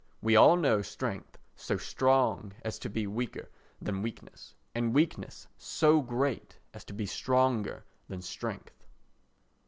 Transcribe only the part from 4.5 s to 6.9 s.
and weakness so great as